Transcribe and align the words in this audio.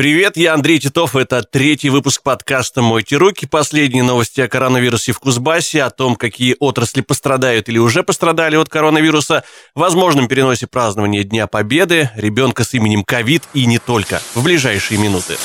Привет, 0.00 0.38
я 0.38 0.54
Андрей 0.54 0.78
Титов. 0.78 1.14
Это 1.14 1.42
третий 1.42 1.90
выпуск 1.90 2.22
подкаста 2.22 2.80
«Мойте 2.80 3.16
руки». 3.16 3.44
Последние 3.44 4.02
новости 4.02 4.40
о 4.40 4.48
коронавирусе 4.48 5.12
в 5.12 5.18
Кузбассе, 5.18 5.82
о 5.82 5.90
том, 5.90 6.16
какие 6.16 6.56
отрасли 6.58 7.02
пострадают 7.02 7.68
или 7.68 7.76
уже 7.76 8.02
пострадали 8.02 8.56
от 8.56 8.70
коронавируса, 8.70 9.44
возможном 9.74 10.26
переносе 10.26 10.66
празднования 10.66 11.22
Дня 11.22 11.46
Победы, 11.46 12.08
ребенка 12.16 12.64
с 12.64 12.72
именем 12.72 13.04
ковид 13.04 13.42
и 13.52 13.66
не 13.66 13.78
только. 13.78 14.22
В 14.34 14.42
ближайшие 14.42 14.98
минуты. 14.98 15.36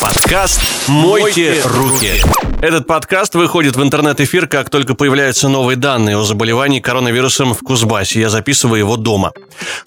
Подкаст 0.00 0.62
«Мойте 0.88 1.60
руки». 1.64 2.22
Этот 2.62 2.86
подкаст 2.86 3.34
выходит 3.34 3.76
в 3.76 3.82
интернет-эфир, 3.82 4.46
как 4.46 4.68
только 4.68 4.94
появляются 4.94 5.48
новые 5.48 5.76
данные 5.76 6.18
о 6.18 6.24
заболевании 6.24 6.80
коронавирусом 6.80 7.54
в 7.54 7.60
Кузбассе. 7.60 8.20
Я 8.20 8.28
записываю 8.28 8.80
его 8.80 8.96
дома. 8.96 9.32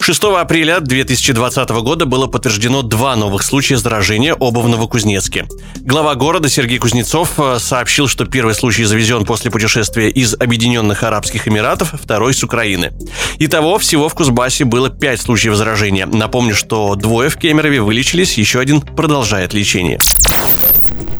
6 0.00 0.24
апреля 0.24 0.80
2020 0.80 1.68
года 1.70 2.04
было 2.04 2.26
подтверждено 2.26 2.82
два 2.82 3.14
новых 3.14 3.44
случая 3.44 3.76
заражения, 3.76 4.34
оба 4.34 4.58
в 4.58 4.68
Новокузнецке. 4.68 5.46
Глава 5.76 6.16
города 6.16 6.48
Сергей 6.48 6.78
Кузнецов 6.78 7.38
э, 7.38 7.58
сообщил, 7.60 8.08
что 8.08 8.24
первый 8.24 8.54
случай 8.54 8.84
завезен 8.84 9.24
после 9.24 9.52
путешествия 9.52 10.10
из 10.10 10.34
Объединенных 10.34 11.04
Арабских 11.04 11.46
Эмиратов, 11.46 11.94
второй 12.00 12.34
с 12.34 12.42
Украины. 12.42 12.92
Итого 13.38 13.78
всего 13.78 14.08
в 14.08 14.14
Кузбассе 14.14 14.64
было 14.64 14.90
пять 14.90 15.20
случаев 15.20 15.54
заражения. 15.54 16.06
Напомню, 16.06 16.56
что 16.56 16.96
двое 16.96 17.28
в 17.28 17.36
Кемерове 17.36 17.80
вылечились, 17.80 18.36
еще 18.36 18.58
один 18.58 18.80
продолжает 18.80 19.54
лечение. 19.54 20.00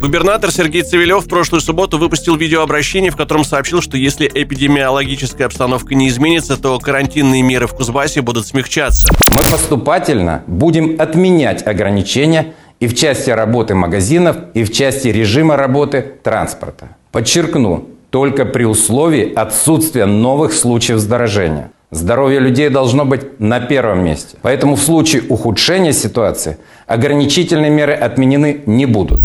Губернатор 0.04 0.50
Сергей 0.50 0.82
Цивилев 0.82 1.24
в 1.24 1.28
прошлую 1.28 1.62
субботу 1.62 1.96
выпустил 1.96 2.36
видеообращение, 2.36 3.10
в 3.10 3.16
котором 3.16 3.42
сообщил, 3.42 3.80
что 3.80 3.96
если 3.96 4.30
эпидемиологическая 4.32 5.46
обстановка 5.46 5.94
не 5.94 6.08
изменится, 6.08 6.60
то 6.60 6.78
карантинные 6.78 7.40
меры 7.40 7.66
в 7.66 7.74
Кузбассе 7.74 8.20
будут 8.20 8.46
смягчаться. 8.46 9.08
Мы 9.32 9.40
поступательно 9.50 10.42
будем 10.46 10.96
отменять 11.00 11.66
ограничения 11.66 12.52
и 12.80 12.86
в 12.86 12.94
части 12.94 13.30
работы 13.30 13.74
магазинов, 13.74 14.36
и 14.52 14.62
в 14.62 14.70
части 14.70 15.08
режима 15.08 15.56
работы 15.56 16.04
транспорта. 16.22 16.90
Подчеркну, 17.10 17.88
только 18.10 18.44
при 18.44 18.64
условии 18.64 19.32
отсутствия 19.34 20.04
новых 20.04 20.52
случаев 20.52 20.98
заражения. 20.98 21.70
Здоровье 21.94 22.40
людей 22.40 22.70
должно 22.70 23.04
быть 23.04 23.38
на 23.38 23.60
первом 23.60 24.04
месте. 24.04 24.36
Поэтому 24.42 24.74
в 24.74 24.82
случае 24.82 25.22
ухудшения 25.28 25.92
ситуации 25.92 26.58
ограничительные 26.88 27.70
меры 27.70 27.92
отменены 27.92 28.62
не 28.66 28.84
будут. 28.84 29.20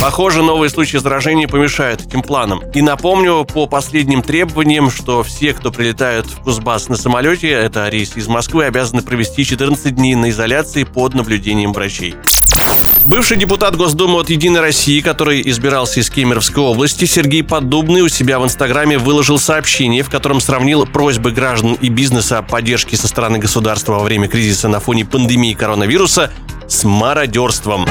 Похоже, 0.00 0.42
новые 0.42 0.70
случаи 0.70 0.96
заражения 0.96 1.46
помешают 1.46 2.00
этим 2.00 2.22
планам. 2.22 2.62
И 2.74 2.82
напомню 2.82 3.44
по 3.44 3.66
последним 3.66 4.22
требованиям, 4.22 4.90
что 4.90 5.22
все, 5.22 5.52
кто 5.52 5.70
прилетают 5.70 6.26
в 6.26 6.40
Кузбасс 6.42 6.88
на 6.88 6.96
самолете, 6.96 7.50
это 7.50 7.88
рейс 7.88 8.16
из 8.16 8.26
Москвы, 8.26 8.64
обязаны 8.64 9.02
провести 9.02 9.44
14 9.44 9.94
дней 9.94 10.14
на 10.14 10.30
изоляции 10.30 10.84
под 10.84 11.14
наблюдением 11.14 11.72
врачей. 11.72 12.16
Бывший 13.06 13.36
депутат 13.36 13.76
Госдумы 13.76 14.18
от 14.18 14.30
«Единой 14.30 14.60
России», 14.60 15.02
который 15.02 15.42
избирался 15.50 16.00
из 16.00 16.08
Кемеровской 16.08 16.62
области, 16.62 17.04
Сергей 17.04 17.42
Поддубный 17.42 18.00
у 18.00 18.08
себя 18.08 18.38
в 18.38 18.44
Инстаграме 18.44 18.96
выложил 18.96 19.38
сообщение, 19.38 20.02
в 20.02 20.08
котором 20.08 20.40
сравнил 20.40 20.86
просьбы 20.86 21.30
граждан 21.30 21.74
и 21.74 21.90
бизнеса 21.90 22.38
о 22.38 22.42
поддержке 22.42 22.96
со 22.96 23.06
стороны 23.06 23.38
государства 23.38 23.92
во 23.92 24.04
время 24.04 24.26
кризиса 24.26 24.68
на 24.68 24.80
фоне 24.80 25.04
пандемии 25.04 25.52
коронавируса 25.52 26.32
с 26.66 26.84
мародерством. 26.84 27.86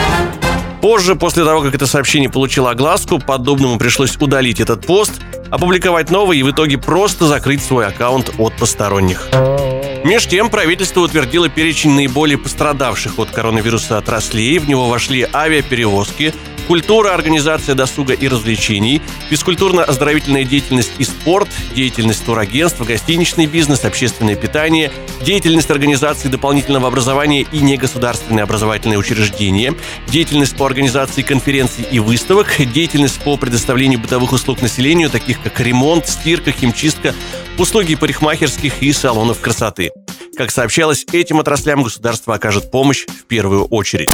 Позже, 0.82 1.16
после 1.16 1.46
того, 1.46 1.62
как 1.62 1.76
это 1.76 1.86
сообщение 1.86 2.32
получило 2.32 2.72
огласку, 2.72 3.20
подобному 3.20 3.78
пришлось 3.78 4.18
удалить 4.18 4.60
этот 4.60 4.86
пост, 4.86 5.14
опубликовать 5.52 6.10
новый 6.10 6.40
и 6.40 6.44
в 6.44 6.50
итоге 6.50 6.80
просто 6.80 7.28
закрыть 7.28 7.64
свой 7.64 7.86
аккаунт 7.86 8.34
от 8.40 8.56
посторонних. 8.58 9.30
Меж 10.04 10.28
тем, 10.28 10.50
правительство 10.50 11.00
утвердило 11.00 11.48
перечень 11.48 11.92
наиболее 11.92 12.38
пострадавших 12.38 13.20
от 13.20 13.32
коронавируса 13.32 13.98
отраслей. 13.98 14.60
В 14.60 14.68
него 14.68 14.90
вошли 14.90 15.26
авиаперевозки, 15.34 16.34
культура, 16.68 17.14
организация 17.14 17.76
досуга 17.76 18.14
и 18.14 18.28
развлечений, 18.28 19.02
физкультурно-оздоровительная 19.30 20.44
деятельность 20.44 20.92
и 20.98 21.04
спорт, 21.04 21.50
деятельность 21.76 22.26
турагентств, 22.26 22.82
гостиничный 22.82 23.46
бизнес, 23.46 23.86
общественное 23.86 24.36
питание, 24.36 24.92
деятельность 25.22 25.70
организации 25.70 26.28
дополнительного 26.28 26.88
образования 26.88 27.42
и 27.42 27.60
негосударственные 27.60 28.44
образовательные 28.44 28.98
учреждения, 28.98 29.74
деятельность 30.08 30.56
по 30.56 30.66
организации 30.66 31.22
конференций 31.22 31.86
и 31.90 32.00
выставок, 32.00 32.48
деятельность 32.74 33.20
по 33.24 33.38
предоставлению 33.38 34.00
бытовых 34.00 34.32
услуг 34.32 34.62
населению, 34.62 35.10
таких 35.10 35.42
как 35.42 35.60
ремонт, 35.60 36.08
стирка, 36.08 36.52
химчистка, 36.52 37.14
услуги 37.58 37.96
парикмахерских 37.96 38.82
и 38.82 38.92
салонов 38.94 39.40
красоты. 39.40 39.92
Как 40.36 40.50
сообщалось, 40.50 41.06
этим 41.12 41.40
отраслям 41.40 41.84
государство 41.84 42.34
окажет 42.36 42.72
помощь 42.72 43.06
в 43.06 43.26
первую 43.26 43.66
очередь. 43.66 44.10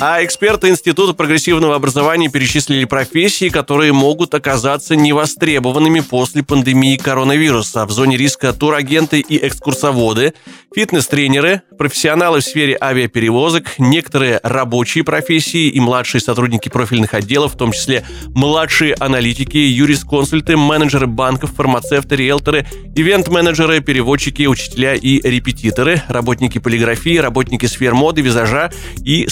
А 0.00 0.24
эксперты 0.24 0.68
Института 0.68 1.14
прогрессивного 1.14 1.76
образования 1.76 2.28
перечислили 2.28 2.84
профессии, 2.84 3.48
которые 3.48 3.92
могут 3.92 4.34
оказаться 4.34 4.96
невостребованными 4.96 6.00
после 6.00 6.42
пандемии 6.42 6.96
коронавируса. 6.96 7.86
В 7.86 7.92
зоне 7.92 8.16
риска 8.16 8.52
турагенты 8.52 9.20
и 9.20 9.46
экскурсоводы, 9.46 10.34
фитнес-тренеры, 10.74 11.62
профессионалы 11.78 12.40
в 12.40 12.44
сфере 12.44 12.76
авиаперевозок, 12.80 13.78
некоторые 13.78 14.40
рабочие 14.42 15.04
профессии 15.04 15.68
и 15.68 15.78
младшие 15.78 16.20
сотрудники 16.20 16.68
профильных 16.68 17.14
отделов, 17.14 17.54
в 17.54 17.56
том 17.56 17.70
числе 17.70 18.04
младшие 18.34 18.94
аналитики, 18.94 19.56
юрисконсульты, 19.58 20.56
менеджеры 20.56 21.06
банков, 21.06 21.52
фармацевты, 21.54 22.16
риэлторы, 22.16 22.66
ивент-менеджеры, 22.96 23.80
переводчики, 23.80 24.46
учителя 24.46 24.94
и 24.94 25.20
репетиторы, 25.26 26.02
работники 26.08 26.58
полиграфии, 26.58 27.16
работники 27.16 27.66
сфер 27.66 27.94
моды, 27.94 28.22
визажа 28.22 28.72
и 29.04 29.28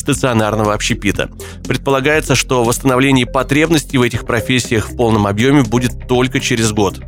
стационарного 0.52 0.74
общепита. 0.74 1.30
Предполагается, 1.66 2.34
что 2.34 2.62
восстановление 2.64 3.26
потребностей 3.26 3.96
в 3.96 4.02
этих 4.02 4.26
профессиях 4.26 4.90
в 4.90 4.96
полном 4.96 5.26
объеме 5.26 5.62
будет 5.62 6.06
только 6.06 6.40
через 6.40 6.72
год. 6.72 7.00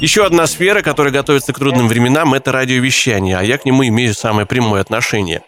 Еще 0.00 0.24
одна 0.24 0.46
сфера, 0.46 0.80
которая 0.80 1.12
готовится 1.12 1.52
к 1.52 1.58
трудным 1.58 1.86
временам, 1.86 2.32
это 2.32 2.52
радиовещание, 2.52 3.36
а 3.36 3.42
я 3.42 3.58
к 3.58 3.66
нему 3.66 3.86
имею 3.86 4.14
самое 4.14 4.46
прямое 4.46 4.80
отношение. 4.80 5.42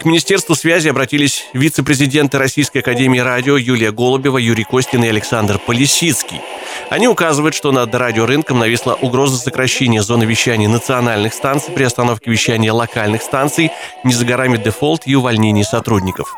К 0.00 0.06
Министерству 0.06 0.54
связи 0.54 0.88
обратились 0.88 1.44
вице-президенты 1.52 2.38
Российской 2.38 2.78
Академии 2.78 3.18
Радио 3.18 3.58
Юлия 3.58 3.92
Голубева, 3.92 4.38
Юрий 4.38 4.64
Костин 4.64 5.04
и 5.04 5.08
Александр 5.08 5.58
Полисицкий. 5.58 6.40
Они 6.88 7.06
указывают, 7.06 7.54
что 7.54 7.70
над 7.70 7.94
радиорынком 7.94 8.58
нависла 8.58 8.94
угроза 8.94 9.36
сокращения 9.36 10.00
зоны 10.00 10.24
вещания 10.24 10.70
национальных 10.70 11.34
станций 11.34 11.74
при 11.74 11.84
остановке 11.84 12.30
вещания 12.30 12.72
локальных 12.72 13.20
станций, 13.20 13.70
не 14.04 14.14
за 14.14 14.24
горами 14.24 14.56
дефолт 14.56 15.02
и 15.04 15.16
увольнение 15.16 15.64
сотрудников. 15.64 16.34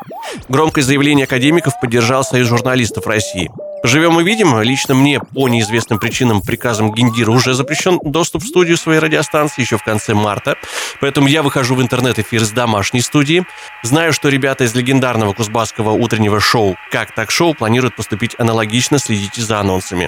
Громкое 0.49 0.81
заявление 0.81 1.23
академиков 1.23 1.79
поддержал 1.79 2.25
Союз 2.25 2.49
журналистов 2.49 3.07
России. 3.07 3.49
Живем 3.83 4.19
и 4.19 4.23
видим. 4.23 4.59
Лично 4.61 4.93
мне 4.93 5.19
по 5.19 5.49
неизвестным 5.49 5.99
причинам 5.99 6.41
приказом 6.41 6.93
Гендира 6.93 7.31
уже 7.31 7.53
запрещен 7.53 7.99
доступ 8.03 8.43
в 8.43 8.47
студию 8.47 8.77
своей 8.77 8.99
радиостанции 8.99 9.61
еще 9.61 9.77
в 9.77 9.83
конце 9.83 10.13
марта. 10.13 10.55
Поэтому 10.99 11.27
я 11.27 11.41
выхожу 11.41 11.75
в 11.75 11.81
интернет-эфир 11.81 12.43
с 12.43 12.51
домашней 12.51 13.01
студии. 13.01 13.43
Знаю, 13.83 14.13
что 14.13 14.29
ребята 14.29 14.65
из 14.65 14.75
легендарного 14.75 15.33
кузбасского 15.33 15.91
утреннего 15.91 16.39
шоу 16.39 16.75
«Как 16.91 17.15
так 17.15 17.31
шоу» 17.31 17.55
планируют 17.55 17.95
поступить 17.95 18.35
аналогично. 18.37 18.99
Следите 18.99 19.41
за 19.41 19.59
анонсами. 19.59 20.07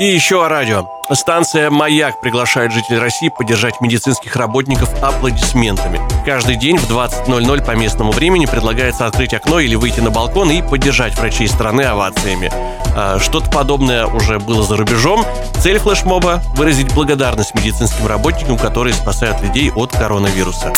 И 0.00 0.06
еще 0.06 0.44
о 0.44 0.48
радио. 0.48 0.88
Станция 1.12 1.70
«Маяк» 1.70 2.20
приглашает 2.20 2.72
жителей 2.72 2.98
России 2.98 3.28
поддержать 3.28 3.80
медицинских 3.80 4.34
работников 4.34 4.90
аплодисментами. 5.00 6.00
Каждый 6.26 6.56
день 6.56 6.78
в 6.78 6.90
20.00 6.90 7.64
по 7.64 7.70
местному 7.76 8.10
времени 8.10 8.46
предлагается 8.46 9.06
открыть 9.06 9.34
окно 9.34 9.60
или 9.60 9.76
выйти 9.76 10.00
на 10.00 10.10
балкон 10.10 10.50
и 10.50 10.62
поддержать 10.62 11.16
врачей 11.16 11.46
страны 11.46 11.82
овациями. 11.82 12.50
А, 12.96 13.20
что-то 13.20 13.48
подобное 13.50 14.06
уже 14.06 14.40
было 14.40 14.64
за 14.64 14.76
рубежом. 14.76 15.24
Цель 15.62 15.78
флешмоба– 15.78 16.42
выразить 16.56 16.92
благодарность 16.92 17.54
медицинским 17.54 18.08
работникам, 18.08 18.58
которые 18.58 18.94
спасают 18.94 19.40
людей 19.42 19.70
от 19.70 19.92
коронавируса. 19.92 20.72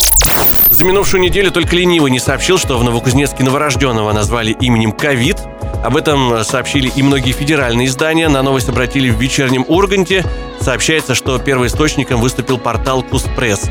За 0.68 0.84
минувшую 0.84 1.22
неделю 1.22 1.50
только 1.50 1.74
ленивый 1.74 2.10
не 2.10 2.18
сообщил, 2.18 2.58
что 2.58 2.76
в 2.76 2.84
Новокузнецке 2.84 3.44
новорожденного 3.44 4.12
назвали 4.12 4.52
именем 4.60 4.92
ковид. 4.92 5.38
Об 5.86 5.96
этом 5.96 6.42
сообщили 6.42 6.90
и 6.96 7.00
многие 7.00 7.30
федеральные 7.30 7.86
издания. 7.86 8.28
На 8.28 8.42
новость 8.42 8.68
обратили 8.68 9.08
в 9.08 9.20
вечернем 9.20 9.64
Урганте. 9.68 10.24
Сообщается, 10.60 11.14
что 11.14 11.38
первоисточником 11.38 12.20
выступил 12.20 12.58
портал 12.58 13.04
Кустпресс. 13.04 13.70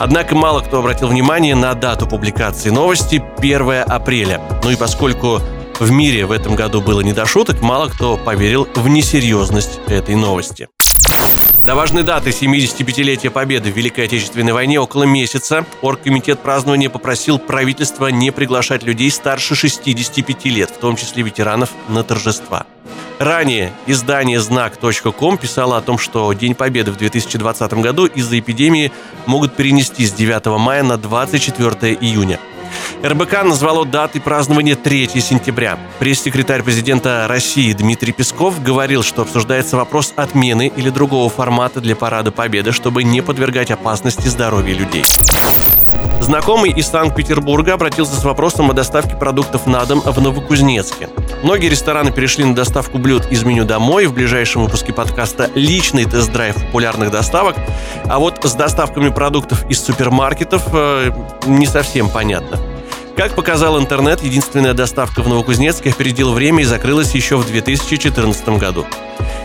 Однако 0.00 0.34
мало 0.34 0.62
кто 0.62 0.80
обратил 0.80 1.06
внимание 1.06 1.54
на 1.54 1.72
дату 1.74 2.08
публикации 2.08 2.70
новости 2.70 3.22
1 3.38 3.84
апреля. 3.86 4.40
Ну 4.64 4.72
и 4.72 4.76
поскольку 4.76 5.40
в 5.78 5.90
мире 5.92 6.26
в 6.26 6.32
этом 6.32 6.56
году 6.56 6.80
было 6.80 7.00
не 7.00 7.12
до 7.12 7.26
шуток, 7.26 7.62
мало 7.62 7.86
кто 7.86 8.16
поверил 8.16 8.66
в 8.74 8.88
несерьезность 8.88 9.78
этой 9.86 10.16
новости. 10.16 10.66
До 11.64 11.76
важной 11.76 12.02
даты 12.02 12.30
75-летия 12.30 13.30
Победы 13.30 13.70
в 13.70 13.76
Великой 13.76 14.06
Отечественной 14.06 14.52
войне 14.52 14.80
около 14.80 15.04
месяца 15.04 15.64
Оргкомитет 15.80 16.40
празднования 16.40 16.90
попросил 16.90 17.38
правительство 17.38 18.08
не 18.08 18.32
приглашать 18.32 18.82
людей 18.82 19.08
старше 19.12 19.54
65 19.54 20.44
лет, 20.46 20.70
в 20.70 20.78
том 20.78 20.96
числе 20.96 21.22
ветеранов, 21.22 21.70
на 21.88 22.02
торжества. 22.02 22.66
Ранее 23.20 23.72
издание 23.86 24.40
знак.ком 24.40 25.38
писало 25.38 25.76
о 25.76 25.82
том, 25.82 25.98
что 25.98 26.32
День 26.32 26.56
Победы 26.56 26.90
в 26.90 26.96
2020 26.96 27.74
году 27.74 28.06
из-за 28.06 28.40
эпидемии 28.40 28.90
могут 29.26 29.54
перенести 29.54 30.04
с 30.04 30.12
9 30.12 30.46
мая 30.58 30.82
на 30.82 30.96
24 30.98 31.94
июня– 31.94 32.40
РБК 33.04 33.42
назвало 33.42 33.84
датой 33.84 34.20
празднования 34.20 34.76
3 34.76 35.08
сентября. 35.20 35.76
Пресс-секретарь 35.98 36.62
президента 36.62 37.26
России 37.28 37.72
Дмитрий 37.72 38.12
Песков 38.12 38.62
говорил, 38.62 39.02
что 39.02 39.22
обсуждается 39.22 39.76
вопрос 39.76 40.12
отмены 40.14 40.70
или 40.76 40.88
другого 40.88 41.28
формата 41.28 41.80
для 41.80 41.96
Парада 41.96 42.30
Победы, 42.30 42.70
чтобы 42.70 43.02
не 43.02 43.20
подвергать 43.20 43.72
опасности 43.72 44.28
здоровья 44.28 44.74
людей. 44.74 45.04
Знакомый 46.20 46.70
из 46.70 46.86
Санкт-Петербурга 46.86 47.74
обратился 47.74 48.14
с 48.14 48.22
вопросом 48.22 48.70
о 48.70 48.72
доставке 48.72 49.16
продуктов 49.16 49.66
на 49.66 49.84
дом 49.84 50.00
в 50.00 50.20
Новокузнецке. 50.20 51.08
Многие 51.42 51.70
рестораны 51.70 52.12
перешли 52.12 52.44
на 52.44 52.54
доставку 52.54 52.98
блюд 52.98 53.26
из 53.32 53.42
меню 53.42 53.64
домой. 53.64 54.06
В 54.06 54.14
ближайшем 54.14 54.62
выпуске 54.62 54.92
подкаста 54.92 55.50
личный 55.56 56.04
тест-драйв 56.04 56.54
популярных 56.54 57.10
доставок. 57.10 57.56
А 58.04 58.20
вот 58.20 58.44
с 58.44 58.54
доставками 58.54 59.08
продуктов 59.08 59.68
из 59.68 59.82
супермаркетов 59.82 60.62
э, 60.72 61.10
не 61.46 61.66
совсем 61.66 62.08
понятно. 62.08 62.60
Как 63.16 63.34
показал 63.34 63.78
интернет, 63.78 64.22
единственная 64.22 64.72
доставка 64.72 65.22
в 65.22 65.28
Новокузнецке 65.28 65.90
опередила 65.90 66.32
время 66.32 66.62
и 66.62 66.64
закрылась 66.64 67.14
еще 67.14 67.36
в 67.36 67.46
2014 67.46 68.48
году. 68.58 68.86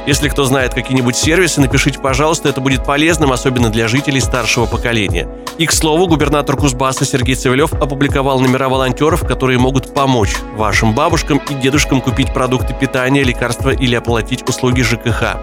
Если 0.07 0.29
кто 0.29 0.45
знает 0.45 0.73
какие-нибудь 0.73 1.17
сервисы, 1.17 1.59
напишите, 1.59 1.99
пожалуйста, 1.99 2.47
это 2.47 2.61
будет 2.61 2.85
полезным, 2.85 3.33
особенно 3.33 3.69
для 3.69 3.89
жителей 3.89 4.21
старшего 4.21 4.65
поколения. 4.65 5.27
И, 5.57 5.65
к 5.65 5.73
слову, 5.73 6.07
губернатор 6.07 6.55
Кузбасса 6.55 7.03
Сергей 7.03 7.35
Цивилев 7.35 7.73
опубликовал 7.73 8.39
номера 8.39 8.69
волонтеров, 8.69 9.27
которые 9.27 9.59
могут 9.59 9.93
помочь 9.93 10.37
вашим 10.55 10.95
бабушкам 10.95 11.41
и 11.49 11.53
дедушкам 11.55 11.99
купить 11.99 12.33
продукты 12.33 12.73
питания, 12.73 13.23
лекарства 13.23 13.71
или 13.71 13.95
оплатить 13.95 14.47
услуги 14.47 14.81
ЖКХ. 14.81 15.39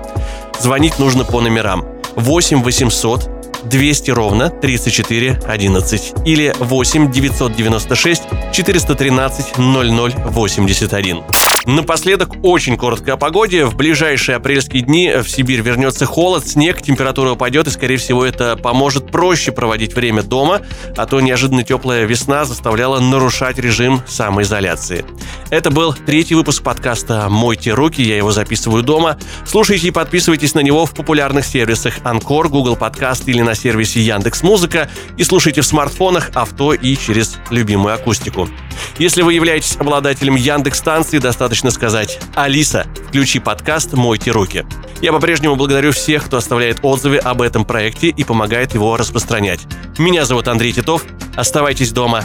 Звонить 0.58 0.98
нужно 0.98 1.24
по 1.24 1.42
номерам 1.42 1.84
8 2.16 2.62
800 2.62 3.33
200 3.64 4.10
ровно 4.10 4.50
34 4.50 5.40
11 5.46 6.14
или 6.24 6.54
8 6.58 7.10
996 7.12 8.22
413 8.52 9.58
00 9.58 10.14
81. 10.26 11.22
Напоследок 11.66 12.32
очень 12.42 12.76
коротко 12.76 13.14
о 13.14 13.16
погоде. 13.16 13.64
В 13.64 13.74
ближайшие 13.74 14.36
апрельские 14.36 14.82
дни 14.82 15.10
в 15.22 15.28
Сибирь 15.28 15.62
вернется 15.62 16.04
холод, 16.04 16.46
снег, 16.46 16.82
температура 16.82 17.32
упадет, 17.32 17.66
и, 17.66 17.70
скорее 17.70 17.96
всего, 17.96 18.24
это 18.24 18.56
поможет 18.56 19.10
проще 19.10 19.50
проводить 19.50 19.94
время 19.94 20.22
дома, 20.22 20.60
а 20.96 21.06
то 21.06 21.20
неожиданно 21.20 21.62
теплая 21.62 22.04
весна 22.04 22.44
заставляла 22.44 23.00
нарушать 23.00 23.58
режим 23.58 24.02
самоизоляции. 24.06 25.06
Это 25.50 25.70
был 25.70 25.94
третий 25.94 26.34
выпуск 26.34 26.62
подкаста 26.62 27.28
«Мойте 27.30 27.72
руки», 27.72 28.02
я 28.02 28.16
его 28.16 28.30
записываю 28.30 28.82
дома. 28.82 29.18
Слушайте 29.46 29.88
и 29.88 29.90
подписывайтесь 29.90 30.54
на 30.54 30.60
него 30.60 30.84
в 30.84 30.92
популярных 30.92 31.46
сервисах 31.46 31.94
Анкор, 32.04 32.50
Google 32.50 32.76
Подкаст 32.76 33.26
или 33.28 33.40
на 33.40 33.54
сервисе 33.54 34.00
Яндекс 34.00 34.42
Музыка 34.42 34.90
и 35.16 35.24
слушайте 35.24 35.62
в 35.62 35.66
смартфонах, 35.66 36.30
авто 36.34 36.74
и 36.74 36.94
через 36.96 37.38
любимую 37.50 37.94
акустику. 37.94 38.48
Если 38.98 39.22
вы 39.22 39.34
являетесь 39.34 39.76
обладателем 39.76 40.36
Яндекс 40.36 40.78
станции, 40.78 41.18
достаточно 41.18 41.70
сказать 41.70 42.18
«Алиса, 42.34 42.86
включи 43.08 43.38
подкаст 43.38 43.92
«Мойте 43.92 44.30
руки». 44.30 44.64
Я 45.00 45.12
по-прежнему 45.12 45.56
благодарю 45.56 45.92
всех, 45.92 46.24
кто 46.24 46.38
оставляет 46.38 46.78
отзывы 46.82 47.18
об 47.18 47.42
этом 47.42 47.64
проекте 47.64 48.08
и 48.08 48.24
помогает 48.24 48.74
его 48.74 48.96
распространять. 48.96 49.60
Меня 49.98 50.24
зовут 50.24 50.48
Андрей 50.48 50.72
Титов. 50.72 51.04
Оставайтесь 51.36 51.92
дома. 51.92 52.24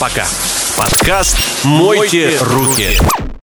Пока. 0.00 0.26
Подкаст 0.76 1.38
«Мойте 1.64 2.38
руки». 2.40 2.98